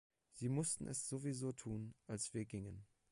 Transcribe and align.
Sie 0.31 0.49
mussten 0.49 0.87
es 0.87 1.07
sowieso 1.07 1.51
tun, 1.53 1.93
als 2.07 2.33
wir 2.33 2.45
gingen. 2.45 2.87